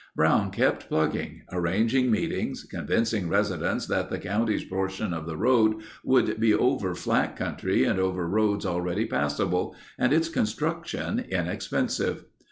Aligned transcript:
Brown 0.15 0.49
kept 0.49 0.87
plugging, 0.89 1.43
arranging 1.51 2.09
meetings, 2.09 2.63
convincing 2.63 3.29
residents 3.29 3.85
that 3.85 4.09
the 4.09 4.17
county's 4.17 4.63
portion 4.63 5.13
of 5.13 5.27
the 5.27 5.37
road 5.37 5.75
would 6.03 6.39
be 6.39 6.55
over 6.55 6.95
flat 6.95 7.35
country 7.35 7.83
and 7.83 7.99
over 7.99 8.27
roads 8.27 8.65
already 8.65 9.05
passable, 9.05 9.75
and 9.99 10.11
its 10.11 10.27
construction 10.27 11.19
inexpensive. 11.29 12.23